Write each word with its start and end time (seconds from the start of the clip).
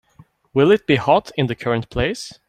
Will 0.51 0.71
it 0.71 0.87
be 0.87 0.95
hot 0.95 1.29
in 1.37 1.45
the 1.45 1.53
current 1.55 1.91
place? 1.91 2.33